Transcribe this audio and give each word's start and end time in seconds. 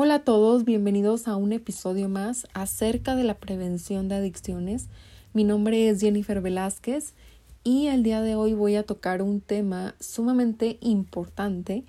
Hola 0.00 0.14
a 0.14 0.18
todos, 0.20 0.64
bienvenidos 0.64 1.26
a 1.26 1.34
un 1.34 1.52
episodio 1.52 2.08
más 2.08 2.46
acerca 2.54 3.16
de 3.16 3.24
la 3.24 3.34
prevención 3.34 4.06
de 4.06 4.14
adicciones. 4.14 4.86
Mi 5.32 5.42
nombre 5.42 5.88
es 5.88 6.00
Jennifer 6.00 6.40
Velázquez 6.40 7.14
y 7.64 7.88
el 7.88 8.04
día 8.04 8.22
de 8.22 8.36
hoy 8.36 8.54
voy 8.54 8.76
a 8.76 8.84
tocar 8.84 9.22
un 9.22 9.40
tema 9.40 9.96
sumamente 9.98 10.78
importante. 10.82 11.82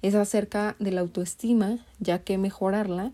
Es 0.00 0.14
acerca 0.14 0.76
de 0.78 0.92
la 0.92 1.00
autoestima, 1.00 1.84
ya 1.98 2.20
que 2.22 2.38
mejorarla 2.38 3.10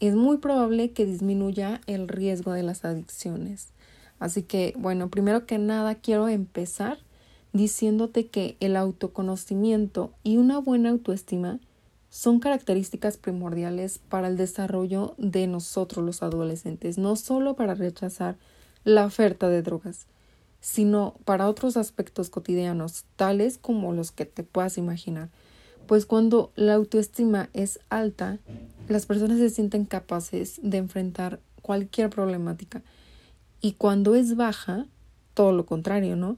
es 0.00 0.14
muy 0.14 0.36
probable 0.36 0.90
que 0.90 1.06
disminuya 1.06 1.80
el 1.86 2.08
riesgo 2.08 2.52
de 2.52 2.64
las 2.64 2.84
adicciones. 2.84 3.72
Así 4.18 4.42
que, 4.42 4.74
bueno, 4.76 5.08
primero 5.08 5.46
que 5.46 5.56
nada 5.56 5.94
quiero 5.94 6.28
empezar 6.28 6.98
diciéndote 7.54 8.26
que 8.26 8.58
el 8.60 8.76
autoconocimiento 8.76 10.12
y 10.24 10.36
una 10.36 10.58
buena 10.58 10.90
autoestima 10.90 11.58
son 12.10 12.40
características 12.40 13.18
primordiales 13.18 13.98
para 13.98 14.28
el 14.28 14.36
desarrollo 14.36 15.14
de 15.18 15.46
nosotros 15.46 16.04
los 16.04 16.22
adolescentes, 16.22 16.98
no 16.98 17.16
solo 17.16 17.54
para 17.54 17.74
rechazar 17.74 18.36
la 18.84 19.04
oferta 19.04 19.48
de 19.48 19.62
drogas, 19.62 20.06
sino 20.60 21.14
para 21.24 21.48
otros 21.48 21.76
aspectos 21.76 22.30
cotidianos, 22.30 23.04
tales 23.16 23.58
como 23.58 23.92
los 23.92 24.10
que 24.10 24.24
te 24.24 24.42
puedas 24.42 24.78
imaginar. 24.78 25.28
Pues 25.86 26.06
cuando 26.06 26.50
la 26.56 26.74
autoestima 26.74 27.50
es 27.52 27.80
alta, 27.88 28.38
las 28.88 29.06
personas 29.06 29.38
se 29.38 29.50
sienten 29.50 29.84
capaces 29.84 30.60
de 30.62 30.78
enfrentar 30.78 31.40
cualquier 31.62 32.10
problemática. 32.10 32.82
Y 33.60 33.72
cuando 33.72 34.14
es 34.14 34.36
baja, 34.36 34.86
todo 35.34 35.52
lo 35.52 35.66
contrario, 35.66 36.16
¿no? 36.16 36.36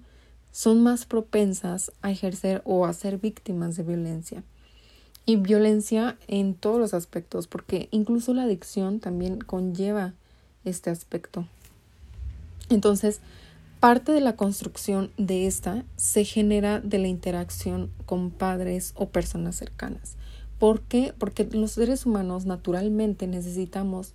Son 0.52 0.82
más 0.82 1.06
propensas 1.06 1.92
a 2.02 2.10
ejercer 2.10 2.62
o 2.64 2.86
a 2.86 2.92
ser 2.92 3.18
víctimas 3.18 3.76
de 3.76 3.84
violencia 3.84 4.44
y 5.26 5.36
violencia 5.36 6.16
en 6.28 6.54
todos 6.54 6.78
los 6.78 6.94
aspectos, 6.94 7.46
porque 7.46 7.88
incluso 7.90 8.34
la 8.34 8.42
adicción 8.42 9.00
también 9.00 9.40
conlleva 9.40 10.14
este 10.64 10.90
aspecto. 10.90 11.46
Entonces, 12.68 13.20
parte 13.80 14.12
de 14.12 14.20
la 14.20 14.36
construcción 14.36 15.10
de 15.16 15.46
esta 15.46 15.84
se 15.96 16.24
genera 16.24 16.80
de 16.80 16.98
la 16.98 17.08
interacción 17.08 17.90
con 18.06 18.30
padres 18.30 18.92
o 18.96 19.08
personas 19.08 19.56
cercanas. 19.56 20.16
¿Por 20.58 20.82
qué? 20.82 21.14
Porque 21.16 21.44
los 21.44 21.72
seres 21.72 22.04
humanos 22.06 22.44
naturalmente 22.44 23.26
necesitamos 23.26 24.12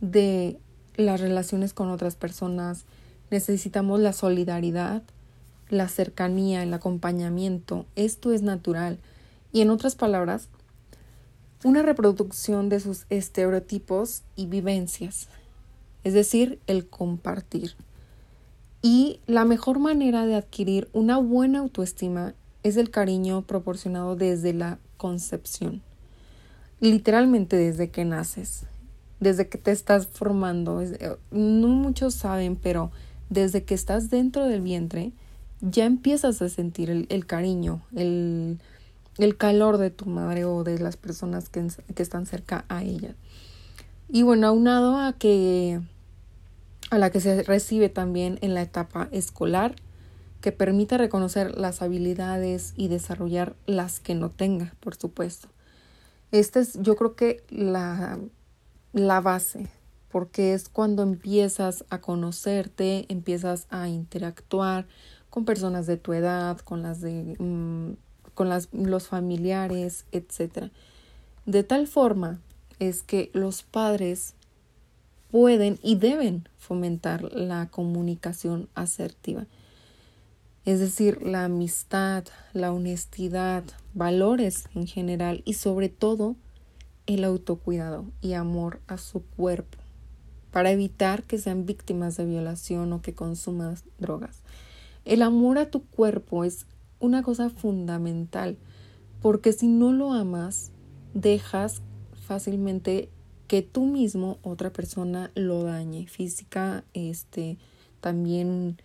de 0.00 0.58
las 0.96 1.20
relaciones 1.20 1.72
con 1.72 1.90
otras 1.90 2.16
personas, 2.16 2.84
necesitamos 3.30 4.00
la 4.00 4.12
solidaridad, 4.12 5.02
la 5.70 5.88
cercanía, 5.88 6.62
el 6.62 6.74
acompañamiento. 6.74 7.86
Esto 7.96 8.32
es 8.32 8.42
natural 8.42 8.98
y 9.52 9.60
en 9.60 9.70
otras 9.70 9.96
palabras, 9.96 10.48
una 11.64 11.82
reproducción 11.82 12.68
de 12.68 12.80
sus 12.80 13.04
estereotipos 13.10 14.22
y 14.36 14.46
vivencias, 14.46 15.28
es 16.04 16.14
decir, 16.14 16.58
el 16.66 16.88
compartir. 16.88 17.74
Y 18.82 19.20
la 19.26 19.44
mejor 19.44 19.78
manera 19.78 20.24
de 20.24 20.36
adquirir 20.36 20.88
una 20.92 21.18
buena 21.18 21.58
autoestima 21.58 22.34
es 22.62 22.76
el 22.76 22.90
cariño 22.90 23.42
proporcionado 23.42 24.16
desde 24.16 24.54
la 24.54 24.78
concepción, 24.96 25.82
literalmente 26.80 27.56
desde 27.56 27.90
que 27.90 28.06
naces, 28.06 28.64
desde 29.18 29.48
que 29.48 29.58
te 29.58 29.70
estás 29.70 30.06
formando. 30.06 30.80
Eh, 30.80 31.16
no 31.30 31.68
muchos 31.68 32.14
saben, 32.14 32.56
pero 32.56 32.90
desde 33.28 33.64
que 33.64 33.74
estás 33.74 34.08
dentro 34.08 34.46
del 34.46 34.62
vientre, 34.62 35.12
ya 35.60 35.84
empiezas 35.84 36.40
a 36.40 36.48
sentir 36.48 36.88
el, 36.88 37.06
el 37.10 37.26
cariño, 37.26 37.82
el, 37.94 38.58
el 39.20 39.36
calor 39.36 39.78
de 39.78 39.90
tu 39.90 40.06
madre 40.06 40.44
o 40.44 40.64
de 40.64 40.78
las 40.78 40.96
personas 40.96 41.48
que, 41.48 41.66
que 41.94 42.02
están 42.02 42.26
cerca 42.26 42.64
a 42.68 42.82
ella. 42.82 43.14
Y 44.08 44.22
bueno, 44.22 44.46
aunado 44.48 44.98
a 44.98 45.12
que 45.12 45.80
a 46.90 46.98
la 46.98 47.10
que 47.10 47.20
se 47.20 47.42
recibe 47.44 47.88
también 47.88 48.38
en 48.42 48.54
la 48.54 48.62
etapa 48.62 49.08
escolar, 49.12 49.76
que 50.40 50.52
permite 50.52 50.98
reconocer 50.98 51.56
las 51.56 51.82
habilidades 51.82 52.72
y 52.76 52.88
desarrollar 52.88 53.54
las 53.66 54.00
que 54.00 54.14
no 54.14 54.30
tenga, 54.30 54.74
por 54.80 54.96
supuesto. 54.96 55.48
Esta 56.32 56.60
es, 56.60 56.80
yo 56.80 56.96
creo 56.96 57.14
que 57.14 57.44
la, 57.48 58.18
la 58.92 59.20
base, 59.20 59.68
porque 60.10 60.54
es 60.54 60.68
cuando 60.68 61.02
empiezas 61.02 61.84
a 61.90 62.00
conocerte, 62.00 63.06
empiezas 63.08 63.66
a 63.70 63.88
interactuar 63.88 64.86
con 65.28 65.44
personas 65.44 65.86
de 65.86 65.96
tu 65.96 66.12
edad, 66.12 66.58
con 66.58 66.82
las 66.82 67.00
de 67.00 67.36
mm, 67.38 67.92
con 68.34 68.48
las, 68.48 68.68
los 68.72 69.08
familiares, 69.08 70.04
etc. 70.12 70.70
De 71.46 71.62
tal 71.62 71.86
forma 71.86 72.40
es 72.78 73.02
que 73.02 73.30
los 73.34 73.62
padres 73.62 74.34
pueden 75.30 75.78
y 75.82 75.96
deben 75.96 76.48
fomentar 76.58 77.32
la 77.32 77.68
comunicación 77.68 78.68
asertiva. 78.74 79.46
Es 80.64 80.80
decir, 80.80 81.22
la 81.22 81.44
amistad, 81.44 82.24
la 82.52 82.72
honestidad, 82.72 83.64
valores 83.94 84.68
en 84.74 84.86
general 84.86 85.42
y 85.44 85.54
sobre 85.54 85.88
todo 85.88 86.36
el 87.06 87.24
autocuidado 87.24 88.04
y 88.20 88.34
amor 88.34 88.80
a 88.86 88.98
su 88.98 89.22
cuerpo 89.22 89.78
para 90.50 90.70
evitar 90.70 91.22
que 91.22 91.38
sean 91.38 91.64
víctimas 91.64 92.16
de 92.16 92.26
violación 92.26 92.92
o 92.92 93.02
que 93.02 93.14
consuman 93.14 93.76
drogas. 93.98 94.40
El 95.04 95.22
amor 95.22 95.58
a 95.58 95.70
tu 95.70 95.84
cuerpo 95.84 96.44
es 96.44 96.66
una 97.00 97.22
cosa 97.22 97.50
fundamental, 97.50 98.56
porque 99.20 99.52
si 99.52 99.66
no 99.66 99.92
lo 99.92 100.12
amas, 100.12 100.70
dejas 101.14 101.82
fácilmente 102.26 103.08
que 103.48 103.62
tú 103.62 103.86
mismo, 103.86 104.38
otra 104.42 104.72
persona, 104.72 105.32
lo 105.34 105.64
dañe, 105.64 106.06
física, 106.06 106.84
este, 106.94 107.58
también 108.00 108.80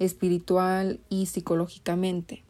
espiritual 0.00 0.98
y 1.08 1.26
psicológicamente. 1.26 2.42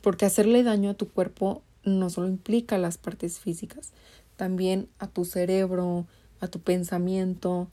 Porque 0.00 0.26
hacerle 0.26 0.62
daño 0.62 0.90
a 0.90 0.94
tu 0.94 1.08
cuerpo 1.08 1.62
no 1.84 2.10
solo 2.10 2.28
implica 2.28 2.78
las 2.78 2.98
partes 2.98 3.40
físicas, 3.40 3.92
también 4.36 4.88
a 4.98 5.08
tu 5.08 5.24
cerebro, 5.24 6.06
a 6.40 6.46
tu 6.46 6.60
pensamiento, 6.60 7.68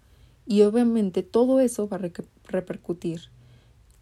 y 0.47 0.63
obviamente 0.63 1.21
todo 1.21 1.59
eso 1.59 1.87
va 1.87 1.97
a 1.97 2.09
repercutir 2.45 3.29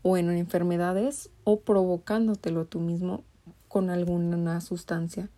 o 0.02 0.18
en 0.18 0.30
enfermedades 0.32 1.30
o 1.44 1.60
provocándotelo 1.60 2.66
tú 2.66 2.80
mismo 2.80 3.24
con 3.68 3.90
alguna 3.90 4.62
sustancia. 4.62 5.30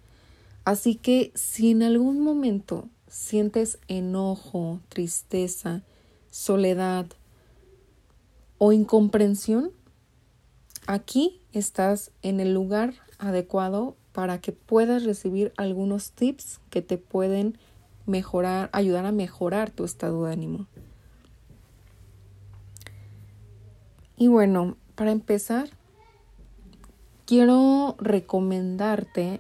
Así 0.66 0.96
que 0.96 1.32
si 1.36 1.72
en 1.72 1.84
algún 1.84 2.22
momento 2.22 2.88
sientes 3.08 3.80
enojo, 3.88 4.80
tristeza, 4.90 5.82
soledad 6.30 7.08
o 8.58 8.72
incomprensión, 8.72 9.72
aquí 10.86 11.42
estás 11.54 12.12
en 12.22 12.40
el 12.40 12.54
lugar 12.54 12.94
adecuado 13.18 13.96
para 14.12 14.40
que 14.42 14.52
puedas 14.52 15.04
recibir 15.04 15.54
algunos 15.58 16.12
tips 16.12 16.60
que 16.70 16.82
te 16.82 16.98
pueden 16.98 17.58
mejorar, 18.06 18.70
ayudar 18.74 19.06
a 19.06 19.12
mejorar 19.12 19.72
tu 19.72 19.86
estado 19.86 20.26
de 20.26 20.34
ánimo. 20.34 20.68
Y 24.20 24.28
bueno, 24.28 24.76
para 24.96 25.12
empezar, 25.12 25.70
quiero 27.26 27.96
recomendarte 28.00 29.40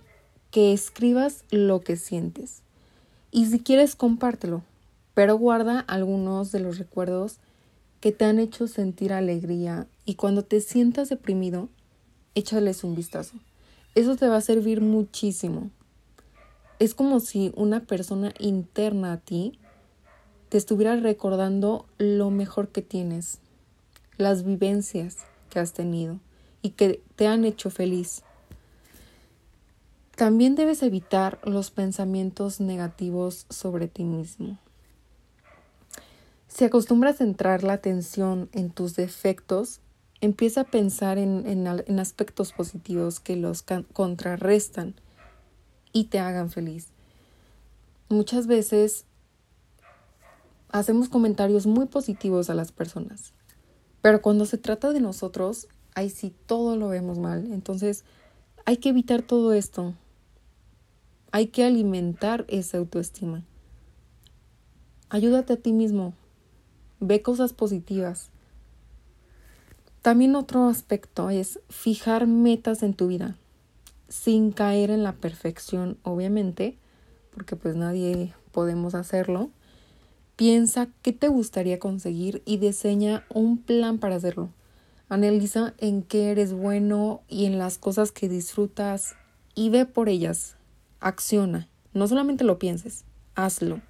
que 0.51 0.71
escribas 0.71 1.43
lo 1.51 1.81
que 1.81 1.97
sientes. 1.97 2.61
Y 3.29 3.47
si 3.47 3.59
quieres, 3.59 3.97
compártelo, 3.97 4.63
pero 5.13 5.37
guarda 5.37 5.81
algunos 5.81 6.53
de 6.53 6.61
los 6.61 6.77
recuerdos 6.77 7.39
que 7.99 8.13
te 8.13 8.23
han 8.23 8.39
hecho 8.39 8.67
sentir 8.67 9.11
alegría 9.11 9.85
y 10.05 10.15
cuando 10.15 10.43
te 10.43 10.61
sientas 10.61 11.09
deprimido, 11.09 11.67
échales 12.33 12.85
un 12.85 12.95
vistazo. 12.95 13.35
Eso 13.95 14.15
te 14.15 14.29
va 14.29 14.37
a 14.37 14.41
servir 14.41 14.79
muchísimo. 14.79 15.71
Es 16.79 16.95
como 16.95 17.19
si 17.19 17.51
una 17.57 17.81
persona 17.81 18.33
interna 18.39 19.11
a 19.11 19.17
ti 19.17 19.59
te 20.47 20.57
estuviera 20.57 20.95
recordando 20.95 21.85
lo 21.97 22.31
mejor 22.31 22.69
que 22.69 22.81
tienes, 22.81 23.39
las 24.19 24.43
vivencias 24.43 25.17
que 25.49 25.59
has 25.59 25.73
tenido 25.73 26.19
y 26.61 26.71
que 26.71 27.01
te 27.15 27.25
han 27.25 27.45
hecho 27.45 27.69
feliz. 27.69 28.21
También 30.15 30.55
debes 30.55 30.83
evitar 30.83 31.39
los 31.45 31.71
pensamientos 31.71 32.59
negativos 32.59 33.45
sobre 33.49 33.87
ti 33.87 34.03
mismo. 34.03 34.59
Si 36.49 36.65
acostumbras 36.65 37.15
a 37.15 37.17
centrar 37.19 37.63
la 37.63 37.73
atención 37.73 38.49
en 38.51 38.71
tus 38.71 38.97
defectos, 38.97 39.79
empieza 40.19 40.61
a 40.61 40.65
pensar 40.65 41.17
en, 41.17 41.45
en 41.47 41.99
aspectos 41.99 42.51
positivos 42.51 43.21
que 43.21 43.37
los 43.37 43.63
contrarrestan 43.93 44.95
y 45.93 46.05
te 46.05 46.19
hagan 46.19 46.49
feliz. 46.49 46.89
Muchas 48.09 48.47
veces 48.47 49.05
hacemos 50.71 51.07
comentarios 51.07 51.65
muy 51.65 51.85
positivos 51.85 52.49
a 52.49 52.55
las 52.55 52.73
personas 52.73 53.33
pero 54.01 54.21
cuando 54.21 54.45
se 54.45 54.57
trata 54.57 54.91
de 54.91 55.01
nosotros, 55.01 55.67
ahí 55.95 56.09
sí 56.09 56.33
todo 56.45 56.75
lo 56.75 56.89
vemos 56.89 57.17
mal. 57.17 57.51
Entonces, 57.51 58.03
hay 58.65 58.77
que 58.77 58.89
evitar 58.89 59.21
todo 59.21 59.53
esto. 59.53 59.93
Hay 61.31 61.47
que 61.47 61.63
alimentar 61.63 62.45
esa 62.47 62.77
autoestima. 62.77 63.43
Ayúdate 65.09 65.53
a 65.53 65.57
ti 65.57 65.73
mismo. 65.73 66.13
Ve 66.99 67.21
cosas 67.21 67.53
positivas. 67.53 68.29
También 70.01 70.35
otro 70.35 70.67
aspecto 70.67 71.29
es 71.29 71.59
fijar 71.67 72.25
metas 72.25 72.83
en 72.83 72.93
tu 72.93 73.07
vida, 73.07 73.35
sin 74.07 74.51
caer 74.51 74.91
en 74.91 75.03
la 75.03 75.13
perfección, 75.13 75.97
obviamente, 76.03 76.77
porque 77.33 77.57
pues 77.57 77.75
nadie 77.75 78.33
podemos 78.51 78.95
hacerlo. 78.95 79.49
Piensa 80.39 80.87
qué 81.01 81.11
te 81.11 81.27
gustaría 81.27 81.79
conseguir 81.79 82.43
y 82.45 82.59
diseña 82.59 83.25
un 83.27 83.57
plan 83.57 83.97
para 83.97 84.15
hacerlo. 84.15 84.53
Analiza 85.09 85.73
en 85.79 86.01
qué 86.01 86.31
eres 86.31 86.53
bueno 86.53 87.23
y 87.27 87.43
en 87.43 87.59
las 87.59 87.77
cosas 87.77 88.13
que 88.13 88.29
disfrutas 88.29 89.17
y 89.53 89.69
ve 89.69 89.85
por 89.85 90.07
ellas. 90.07 90.55
Acciona. 91.01 91.67
No 91.93 92.07
solamente 92.07 92.45
lo 92.45 92.57
pienses, 92.57 93.03
hazlo. 93.35 93.81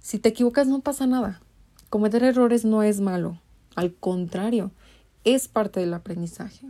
Si 0.00 0.18
te 0.18 0.28
equivocas 0.28 0.66
no 0.66 0.82
pasa 0.82 1.06
nada. 1.06 1.40
Cometer 1.88 2.24
errores 2.24 2.66
no 2.66 2.82
es 2.82 3.00
malo. 3.00 3.40
Al 3.74 3.94
contrario, 3.94 4.70
es 5.24 5.48
parte 5.48 5.80
del 5.80 5.94
aprendizaje. 5.94 6.66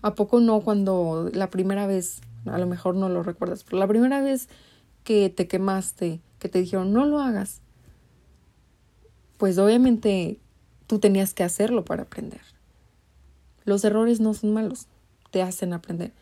¿A 0.00 0.14
poco 0.14 0.40
no 0.40 0.62
cuando 0.62 1.28
la 1.34 1.50
primera 1.50 1.86
vez, 1.86 2.22
a 2.46 2.56
lo 2.56 2.66
mejor 2.66 2.94
no 2.94 3.10
lo 3.10 3.22
recuerdas, 3.22 3.62
pero 3.62 3.76
la 3.76 3.86
primera 3.86 4.22
vez 4.22 4.48
que 5.04 5.28
te 5.28 5.48
quemaste, 5.48 6.22
que 6.42 6.48
te 6.48 6.58
dijeron 6.60 6.92
no 6.92 7.06
lo 7.06 7.20
hagas, 7.20 7.60
pues 9.38 9.58
obviamente 9.58 10.40
tú 10.88 10.98
tenías 10.98 11.34
que 11.34 11.44
hacerlo 11.44 11.84
para 11.84 12.02
aprender. 12.02 12.40
Los 13.64 13.84
errores 13.84 14.18
no 14.18 14.34
son 14.34 14.52
malos, 14.52 14.88
te 15.30 15.40
hacen 15.40 15.72
aprender. 15.72 16.12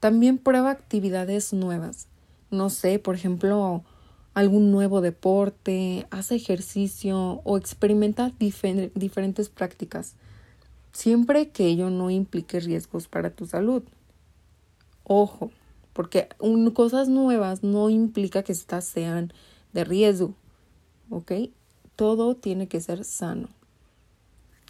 También 0.00 0.36
prueba 0.36 0.70
actividades 0.70 1.54
nuevas. 1.54 2.08
No 2.50 2.68
sé, 2.68 2.98
por 2.98 3.14
ejemplo, 3.14 3.84
algún 4.34 4.70
nuevo 4.70 5.00
deporte, 5.00 6.06
haz 6.10 6.30
ejercicio 6.30 7.40
o 7.44 7.56
experimenta 7.56 8.32
diferentes 8.38 9.48
prácticas, 9.48 10.16
siempre 10.92 11.48
que 11.48 11.64
ello 11.64 11.88
no 11.88 12.10
implique 12.10 12.60
riesgos 12.60 13.08
para 13.08 13.30
tu 13.30 13.46
salud. 13.46 13.82
Ojo, 15.04 15.50
porque 15.94 16.28
cosas 16.74 17.08
nuevas 17.08 17.62
no 17.62 17.88
implica 17.88 18.42
que 18.42 18.52
estas 18.52 18.84
sean 18.84 19.32
de 19.74 19.84
riesgo, 19.84 20.34
¿ok? 21.10 21.32
Todo 21.96 22.34
tiene 22.36 22.68
que 22.68 22.80
ser 22.80 23.04
sano. 23.04 23.48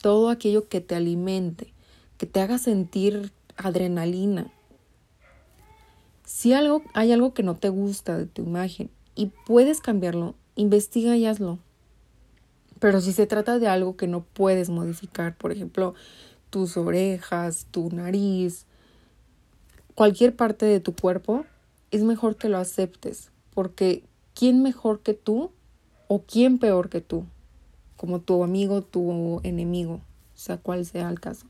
Todo 0.02 0.30
aquello 0.30 0.68
que 0.68 0.80
te 0.80 0.96
alimente, 0.96 1.72
que 2.18 2.26
te 2.26 2.40
haga 2.40 2.58
sentir 2.58 3.32
adrenalina. 3.56 4.50
Si 6.24 6.52
algo, 6.52 6.82
hay 6.94 7.12
algo 7.12 7.34
que 7.34 7.42
no 7.42 7.54
te 7.54 7.68
gusta 7.68 8.16
de 8.16 8.26
tu 8.26 8.42
imagen 8.42 8.90
y 9.14 9.30
puedes 9.46 9.80
cambiarlo, 9.80 10.34
investiga 10.56 11.16
y 11.16 11.26
hazlo. 11.26 11.58
Pero 12.80 13.00
si 13.00 13.12
se 13.12 13.26
trata 13.26 13.58
de 13.58 13.68
algo 13.68 13.96
que 13.96 14.08
no 14.08 14.24
puedes 14.24 14.68
modificar, 14.68 15.36
por 15.36 15.52
ejemplo, 15.52 15.94
tus 16.50 16.76
orejas, 16.76 17.66
tu 17.70 17.90
nariz, 17.90 18.66
cualquier 19.94 20.34
parte 20.34 20.66
de 20.66 20.80
tu 20.80 20.94
cuerpo, 20.94 21.46
es 21.90 22.02
mejor 22.02 22.36
que 22.36 22.48
lo 22.48 22.58
aceptes, 22.58 23.30
porque 23.54 24.02
¿quién 24.34 24.62
mejor 24.62 25.00
que 25.00 25.14
tú 25.14 25.50
o 26.08 26.22
quién 26.22 26.58
peor 26.58 26.88
que 26.88 27.00
tú? 27.00 27.24
Como 27.96 28.20
tu 28.20 28.42
amigo, 28.42 28.82
tu 28.82 29.40
enemigo, 29.44 30.00
sea 30.34 30.58
cual 30.58 30.84
sea 30.84 31.08
el 31.08 31.20
caso. 31.20 31.46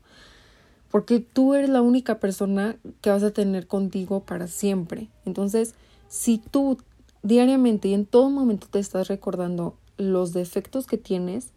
Porque 0.89 1.19
tú 1.19 1.53
eres 1.53 1.69
la 1.69 1.81
única 1.81 2.19
persona 2.19 2.77
que 3.01 3.09
vas 3.09 3.23
a 3.23 3.31
tener 3.31 3.67
contigo 3.67 4.21
para 4.21 4.47
siempre. 4.47 5.09
Entonces, 5.25 5.73
si 6.07 6.37
tú 6.37 6.77
diariamente 7.23 7.89
y 7.89 7.93
en 7.93 8.05
todo 8.05 8.29
momento 8.29 8.67
te 8.69 8.79
estás 8.79 9.07
recordando 9.07 9.75
los 9.97 10.31
defectos 10.31 10.85
que 10.85 10.97
tienes, 10.97 11.49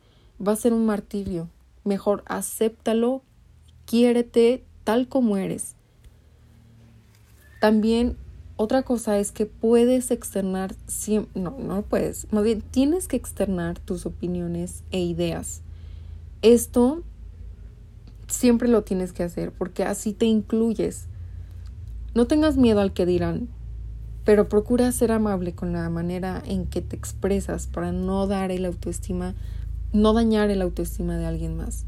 va 0.45 0.53
a 0.53 0.57
ser 0.57 0.73
un 0.73 0.87
martirio. 0.87 1.49
Mejor 1.85 2.25
acéptalo, 2.27 3.23
quiérete 3.85 4.65
tal 4.85 5.09
como 5.09 5.37
eres. 5.37 5.77
También 7.61 8.17
otra 8.59 8.83
cosa 8.83 9.21
es 9.21 9.31
que 9.31 9.47
puedes 9.47 10.11
externar, 10.11 10.75
no, 11.37 11.57
no 11.61 11.83
puedes, 11.83 12.31
más 12.33 12.43
bien 12.43 12.61
tienes 12.61 13.07
que 13.07 13.17
externar 13.17 13.79
tus 13.79 14.05
opiniones 14.05 14.83
e 14.91 15.01
ideas. 15.01 15.63
Esto 16.43 17.05
siempre 18.27 18.67
lo 18.67 18.83
tienes 18.83 19.13
que 19.13 19.23
hacer 19.23 19.53
porque 19.53 19.85
así 19.85 20.13
te 20.13 20.27
incluyes. 20.27 21.07
No 22.17 22.27
tengas 22.27 22.57
miedo 22.57 22.81
al 22.81 22.93
que 22.93 23.07
dirán, 23.07 23.49
pero 24.25 24.49
procura 24.49 24.91
ser 24.91 25.13
amable 25.13 25.55
con 25.55 25.73
la 25.73 25.89
manera 25.89 26.43
en 26.45 26.67
que 26.67 26.83
te 26.83 26.97
expresas 26.97 27.69
para 27.69 27.93
no 27.93 28.27
dar 28.27 28.51
el 28.51 28.65
autoestima, 28.65 29.37
no 29.93 30.13
dañar 30.15 30.51
el 30.51 30.63
autoestima 30.63 31.17
de 31.17 31.27
alguien 31.27 31.57
más. 31.57 31.87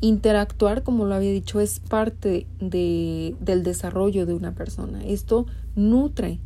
Interactuar, 0.00 0.84
como 0.84 1.06
lo 1.06 1.14
había 1.14 1.32
dicho, 1.32 1.60
es 1.60 1.80
parte 1.80 2.46
de, 2.60 3.34
del 3.40 3.64
desarrollo 3.64 4.26
de 4.26 4.34
una 4.34 4.54
persona. 4.54 5.04
Esto 5.04 5.46
nutre. 5.74 6.38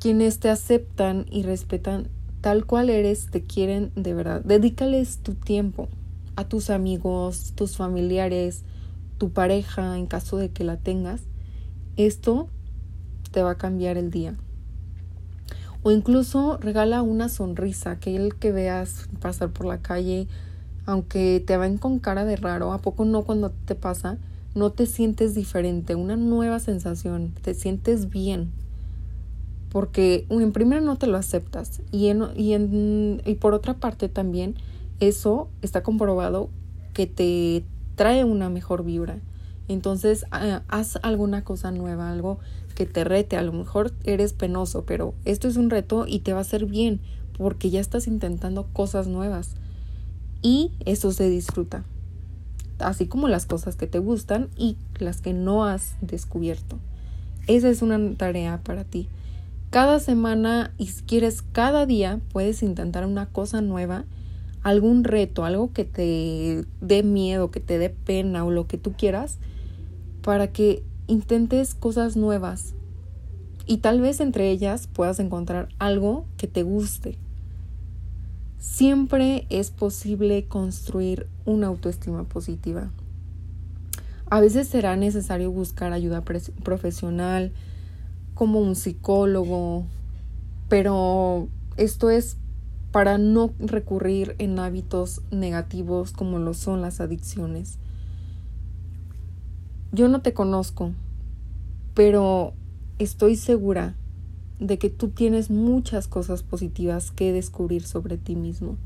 Quienes 0.00 0.40
te 0.40 0.48
aceptan 0.48 1.26
y 1.30 1.44
respetan 1.44 2.08
tal 2.40 2.66
cual 2.66 2.90
eres, 2.90 3.30
te 3.30 3.42
quieren 3.42 3.92
de 3.94 4.14
verdad. 4.14 4.42
Dedícales 4.44 5.18
tu 5.18 5.34
tiempo 5.34 5.88
a 6.34 6.48
tus 6.48 6.70
amigos, 6.70 7.52
tus 7.54 7.76
familiares, 7.76 8.64
tu 9.18 9.30
pareja, 9.30 9.96
en 9.96 10.06
caso 10.06 10.38
de 10.38 10.50
que 10.50 10.64
la 10.64 10.76
tengas. 10.76 11.20
Esto 11.96 12.48
te 13.30 13.42
va 13.44 13.52
a 13.52 13.58
cambiar 13.58 13.96
el 13.96 14.10
día. 14.10 14.34
O 15.82 15.90
incluso 15.90 16.58
regala 16.58 17.02
una 17.02 17.28
sonrisa, 17.28 17.98
que 17.98 18.14
el 18.14 18.36
que 18.36 18.52
veas 18.52 19.08
pasar 19.20 19.50
por 19.50 19.66
la 19.66 19.78
calle, 19.78 20.28
aunque 20.86 21.42
te 21.44 21.56
ven 21.56 21.78
con 21.78 21.98
cara 21.98 22.24
de 22.24 22.36
raro, 22.36 22.72
¿a 22.72 22.78
poco 22.78 23.04
no 23.04 23.22
cuando 23.22 23.50
te 23.50 23.74
pasa? 23.74 24.18
No 24.54 24.70
te 24.70 24.86
sientes 24.86 25.34
diferente, 25.34 25.94
una 25.94 26.16
nueva 26.16 26.60
sensación, 26.60 27.32
te 27.42 27.54
sientes 27.54 28.10
bien. 28.10 28.50
Porque 29.70 30.26
en 30.28 30.52
primera 30.52 30.80
no 30.80 30.96
te 30.96 31.06
lo 31.06 31.16
aceptas 31.16 31.80
y, 31.90 32.08
en, 32.08 32.24
y, 32.36 32.52
en, 32.52 33.22
y 33.24 33.34
por 33.36 33.54
otra 33.54 33.74
parte 33.74 34.08
también 34.08 34.54
eso 35.00 35.48
está 35.62 35.82
comprobado 35.82 36.50
que 36.92 37.06
te 37.06 37.64
trae 37.96 38.24
una 38.24 38.50
mejor 38.50 38.84
vibra. 38.84 39.18
Entonces, 39.68 40.26
haz 40.30 40.98
alguna 41.02 41.44
cosa 41.44 41.70
nueva, 41.70 42.10
algo 42.10 42.38
que 42.74 42.86
te 42.86 43.04
rete. 43.04 43.36
A 43.36 43.42
lo 43.42 43.52
mejor 43.52 43.92
eres 44.04 44.32
penoso, 44.32 44.84
pero 44.84 45.14
esto 45.24 45.48
es 45.48 45.56
un 45.56 45.70
reto 45.70 46.06
y 46.06 46.20
te 46.20 46.32
va 46.32 46.38
a 46.38 46.42
hacer 46.42 46.66
bien 46.66 47.00
porque 47.36 47.70
ya 47.70 47.80
estás 47.80 48.06
intentando 48.06 48.66
cosas 48.72 49.06
nuevas. 49.06 49.50
Y 50.42 50.72
eso 50.84 51.12
se 51.12 51.28
disfruta. 51.28 51.84
Así 52.78 53.06
como 53.06 53.28
las 53.28 53.46
cosas 53.46 53.76
que 53.76 53.86
te 53.86 53.98
gustan 53.98 54.48
y 54.56 54.76
las 54.98 55.20
que 55.20 55.32
no 55.32 55.64
has 55.64 55.94
descubierto. 56.00 56.78
Esa 57.46 57.68
es 57.70 57.82
una 57.82 58.14
tarea 58.16 58.60
para 58.62 58.84
ti. 58.84 59.08
Cada 59.70 60.00
semana 60.00 60.72
y 60.78 60.88
si 60.88 61.02
quieres 61.02 61.42
cada 61.52 61.86
día 61.86 62.20
puedes 62.32 62.62
intentar 62.62 63.06
una 63.06 63.26
cosa 63.26 63.60
nueva, 63.60 64.04
algún 64.62 65.04
reto, 65.04 65.44
algo 65.44 65.72
que 65.72 65.84
te 65.84 66.64
dé 66.80 67.02
miedo, 67.02 67.50
que 67.50 67.60
te 67.60 67.78
dé 67.78 67.90
pena 67.90 68.44
o 68.44 68.50
lo 68.50 68.66
que 68.66 68.78
tú 68.78 68.92
quieras 68.92 69.38
para 70.22 70.52
que 70.52 70.84
intentes 71.08 71.74
cosas 71.74 72.16
nuevas 72.16 72.74
y 73.66 73.78
tal 73.78 74.00
vez 74.00 74.20
entre 74.20 74.50
ellas 74.50 74.86
puedas 74.86 75.18
encontrar 75.18 75.68
algo 75.78 76.26
que 76.36 76.46
te 76.46 76.62
guste. 76.62 77.18
Siempre 78.58 79.46
es 79.50 79.70
posible 79.70 80.46
construir 80.46 81.26
una 81.44 81.66
autoestima 81.66 82.24
positiva. 82.24 82.90
A 84.30 84.40
veces 84.40 84.68
será 84.68 84.96
necesario 84.96 85.50
buscar 85.50 85.92
ayuda 85.92 86.22
profesional 86.22 87.52
como 88.34 88.60
un 88.60 88.76
psicólogo, 88.76 89.84
pero 90.68 91.48
esto 91.76 92.08
es 92.08 92.36
para 92.92 93.16
no 93.16 93.52
recurrir 93.58 94.36
en 94.38 94.58
hábitos 94.58 95.22
negativos 95.30 96.12
como 96.12 96.38
lo 96.38 96.52
son 96.52 96.82
las 96.82 97.00
adicciones. 97.00 97.78
Yo 99.92 100.08
no 100.08 100.20
te 100.20 100.34
conozco, 100.34 100.92
pero 101.94 102.52
estoy 102.98 103.36
segura 103.36 103.96
de 104.60 104.78
que 104.78 104.90
tú 104.90 105.08
tienes 105.08 105.50
muchas 105.50 106.06
cosas 106.06 106.42
positivas 106.42 107.10
que 107.10 107.32
descubrir 107.32 107.82
sobre 107.82 108.18
ti 108.18 108.36
mismo. 108.36 108.76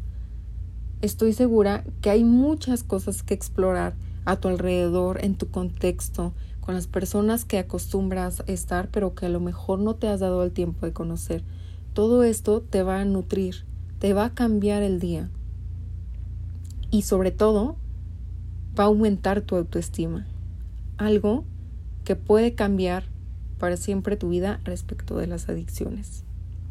Estoy 1.02 1.32
segura 1.32 1.84
que 2.00 2.10
hay 2.10 2.24
muchas 2.24 2.82
cosas 2.82 3.22
que 3.22 3.34
explorar 3.34 3.94
a 4.24 4.36
tu 4.36 4.48
alrededor, 4.48 5.22
en 5.24 5.36
tu 5.36 5.50
contexto, 5.50 6.32
con 6.60 6.74
las 6.74 6.86
personas 6.86 7.44
que 7.44 7.58
acostumbras 7.58 8.42
estar, 8.46 8.88
pero 8.90 9.14
que 9.14 9.26
a 9.26 9.28
lo 9.28 9.40
mejor 9.40 9.78
no 9.78 9.94
te 9.94 10.08
has 10.08 10.20
dado 10.20 10.42
el 10.42 10.52
tiempo 10.52 10.86
de 10.86 10.92
conocer. 10.92 11.44
Todo 11.92 12.24
esto 12.24 12.62
te 12.62 12.82
va 12.82 13.00
a 13.00 13.04
nutrir, 13.04 13.64
te 13.98 14.12
va 14.12 14.26
a 14.26 14.34
cambiar 14.34 14.82
el 14.82 15.00
día. 15.00 15.28
Y 16.90 17.02
sobre 17.02 17.30
todo, 17.30 17.76
va 18.78 18.84
a 18.84 18.86
aumentar 18.86 19.40
tu 19.40 19.56
autoestima 19.56 20.26
algo 20.98 21.44
que 22.04 22.16
puede 22.16 22.54
cambiar 22.54 23.04
para 23.58 23.76
siempre 23.76 24.16
tu 24.16 24.28
vida 24.28 24.60
respecto 24.64 25.16
de 25.16 25.26
las 25.26 25.48
adicciones. 25.48 26.24